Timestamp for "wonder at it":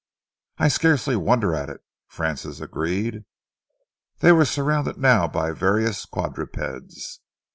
1.15-1.81